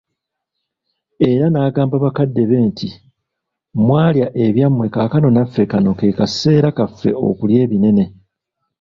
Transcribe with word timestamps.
Era 1.29 1.45
n'agamba 1.49 1.95
bakadde 2.05 2.43
be 2.49 2.57
nti, 2.69 2.89
mwalya 3.85 4.27
ebyammwe 4.45 4.85
kaakano 4.93 5.27
naffe 5.33 5.63
kano 5.71 5.91
ke 5.99 6.07
kaseera 6.17 6.69
kaffe 6.77 7.09
okulya 7.27 7.57
ebinene. 7.65 8.05